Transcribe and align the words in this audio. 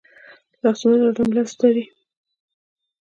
لاسونه 0.61 0.95
نرم 1.01 1.29
لمس 1.35 1.53
لري 1.61 1.83